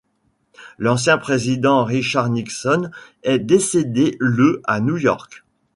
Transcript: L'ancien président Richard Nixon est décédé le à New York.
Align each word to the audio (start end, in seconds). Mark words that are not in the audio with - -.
L'ancien 0.79 1.19
président 1.19 1.83
Richard 1.83 2.29
Nixon 2.31 2.89
est 3.21 3.37
décédé 3.37 4.17
le 4.19 4.63
à 4.65 4.79
New 4.79 4.97
York. 4.97 5.43